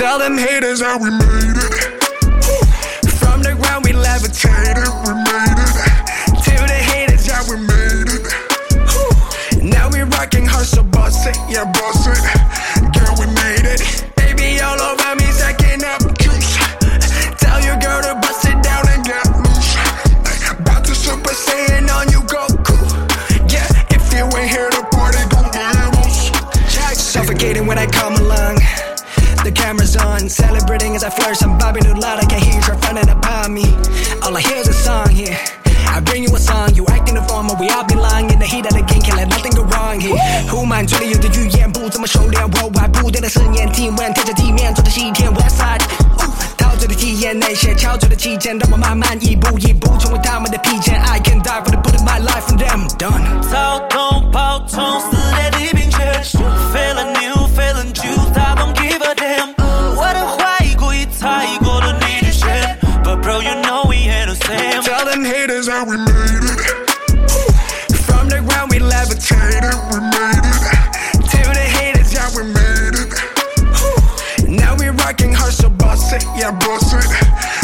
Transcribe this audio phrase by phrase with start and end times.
[0.00, 2.00] Tell them haters how we made it.
[3.20, 5.76] From the ground we levitated, we made it.
[6.40, 8.24] To the haters, yeah, we made it.
[9.62, 12.16] Now we rocking hard, so boss it, yeah, boss it.
[12.96, 14.08] Girl, we made it.
[14.16, 16.56] Baby, all over me, second up juice.
[17.36, 19.76] Tell your girl to bust it down and get loose.
[20.48, 22.72] About to super saiyan on you, Goku.
[23.52, 26.32] Yeah, if you ain't here to party, go vamos.
[26.96, 28.14] Suffocating when I come
[29.69, 31.41] camera's on, celebrating as I flirt.
[31.43, 33.65] I'm bobbing to loud, I can hear you try fronting upon me.
[34.23, 35.37] All I hear is a song here.
[35.87, 38.65] I bring you a song, you acting the form, we all belong in the heat
[38.65, 40.17] of the game, can't let nothing go wrong here.
[40.49, 45.81] Who mind 这里有的语言不怎么熟练，我外部队的试验，体温贴着地面，做着西天 West Side。
[46.57, 50.99] 陶醉的体验那些憔悴的期间，让我慢慢一步一步成为他们的披肩。
[51.01, 52.87] I can die for the put my life on them.
[52.97, 53.41] Done.
[53.49, 54.99] 躁动爆冲
[75.10, 77.59] Hard, so boss it, yeah, boss it.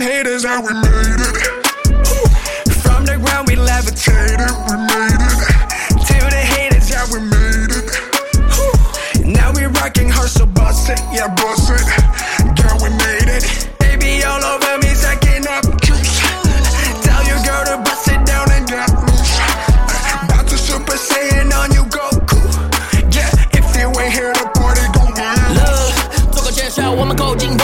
[0.00, 1.36] and haters, how we made it.
[2.80, 5.40] From the ground, we levitated, we made it.
[6.08, 7.88] To the haters, yeah, we made it.
[9.26, 11.84] Now we rocking hard, so bust it, yeah, bust it.
[12.56, 13.44] Girl, we made it.
[13.78, 16.20] Baby all over me, sucking up juice.
[17.04, 19.36] Tell your girl to bust it down and get loose.
[20.24, 22.40] About to Super Saiyan on you, Goku.
[23.12, 25.56] Yeah, if you ain't here, the party gon' win.
[25.56, 27.59] Love, 做个介绍，我们够劲。